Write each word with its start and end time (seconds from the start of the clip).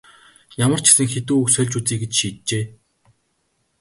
Ямар 0.65 0.79
ч 0.81 0.85
гэсэн 0.89 1.07
хэдэн 1.11 1.35
үг 1.41 1.47
сольж 1.55 1.71
үзье 1.79 1.95
гэж 2.01 2.11
шийджээ. 2.19 2.63